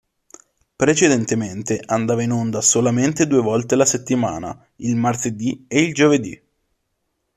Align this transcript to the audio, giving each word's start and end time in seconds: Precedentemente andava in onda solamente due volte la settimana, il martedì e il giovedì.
Precedentemente 0.75 1.79
andava 1.85 2.23
in 2.23 2.31
onda 2.31 2.59
solamente 2.61 3.27
due 3.27 3.39
volte 3.39 3.75
la 3.75 3.85
settimana, 3.85 4.65
il 4.77 4.95
martedì 4.95 5.63
e 5.67 5.83
il 5.83 5.93
giovedì. 5.93 6.41